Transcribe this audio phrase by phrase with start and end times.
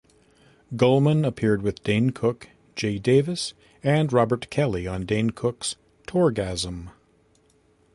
[0.75, 3.53] Gulman appeared with Dane Cook, Jay Davis,
[3.83, 5.75] and Robert Kelly on Dane Cook's
[6.07, 6.89] "Tourgasm".